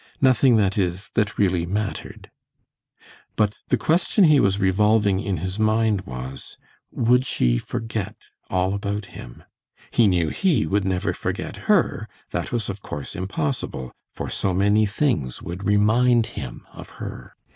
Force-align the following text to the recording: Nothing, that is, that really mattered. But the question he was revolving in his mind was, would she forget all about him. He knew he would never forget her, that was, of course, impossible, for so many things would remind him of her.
Nothing, 0.19 0.55
that 0.57 0.79
is, 0.79 1.11
that 1.13 1.37
really 1.37 1.67
mattered. 1.67 2.31
But 3.35 3.59
the 3.67 3.77
question 3.77 4.23
he 4.23 4.39
was 4.39 4.59
revolving 4.59 5.19
in 5.19 5.37
his 5.45 5.59
mind 5.59 6.07
was, 6.07 6.57
would 6.89 7.23
she 7.23 7.59
forget 7.59 8.15
all 8.49 8.73
about 8.73 9.05
him. 9.13 9.43
He 9.91 10.07
knew 10.07 10.29
he 10.29 10.65
would 10.65 10.85
never 10.85 11.13
forget 11.13 11.57
her, 11.69 12.09
that 12.31 12.51
was, 12.51 12.67
of 12.67 12.81
course, 12.81 13.15
impossible, 13.15 13.91
for 14.11 14.27
so 14.27 14.55
many 14.55 14.87
things 14.87 15.39
would 15.43 15.67
remind 15.67 16.25
him 16.33 16.65
of 16.73 16.93
her. 16.97 17.35